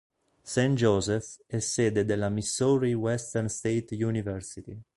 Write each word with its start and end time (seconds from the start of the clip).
St. 0.43 0.73
Joseph 0.79 1.43
è 1.45 1.59
sede 1.59 2.05
della 2.05 2.29
Missouri 2.29 2.95
Western 2.95 3.49
State 3.49 3.95
University. 4.03 4.81